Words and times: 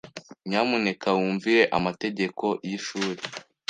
Nyamuneka 0.47 1.07
wumvire 1.17 1.63
amategeko 1.77 2.45
y'ishuri. 2.67 3.21